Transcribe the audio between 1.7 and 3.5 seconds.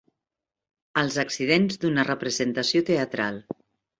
d'una representació teatral.